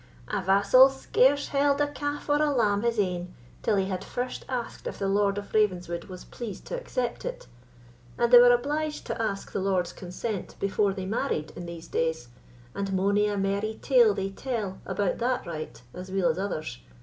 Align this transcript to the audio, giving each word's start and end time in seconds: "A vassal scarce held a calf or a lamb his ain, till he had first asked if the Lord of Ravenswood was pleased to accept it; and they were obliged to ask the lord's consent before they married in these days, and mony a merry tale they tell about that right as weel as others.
"A 0.29 0.41
vassal 0.41 0.89
scarce 0.89 1.49
held 1.49 1.79
a 1.79 1.85
calf 1.87 2.27
or 2.27 2.41
a 2.41 2.49
lamb 2.49 2.81
his 2.81 2.97
ain, 2.97 3.35
till 3.61 3.75
he 3.75 3.85
had 3.85 4.03
first 4.03 4.43
asked 4.49 4.87
if 4.87 4.97
the 4.97 5.07
Lord 5.07 5.37
of 5.37 5.53
Ravenswood 5.53 6.05
was 6.05 6.25
pleased 6.25 6.65
to 6.65 6.75
accept 6.75 7.23
it; 7.23 7.45
and 8.17 8.33
they 8.33 8.39
were 8.39 8.51
obliged 8.51 9.05
to 9.05 9.21
ask 9.21 9.51
the 9.51 9.59
lord's 9.61 9.93
consent 9.93 10.55
before 10.59 10.91
they 10.95 11.05
married 11.05 11.53
in 11.55 11.67
these 11.67 11.87
days, 11.87 12.29
and 12.73 12.91
mony 12.93 13.27
a 13.27 13.37
merry 13.37 13.77
tale 13.83 14.15
they 14.15 14.31
tell 14.31 14.79
about 14.87 15.19
that 15.19 15.45
right 15.45 15.79
as 15.93 16.09
weel 16.09 16.29
as 16.29 16.39
others. 16.39 16.79